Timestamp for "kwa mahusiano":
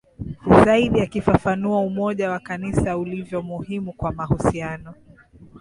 3.93-4.93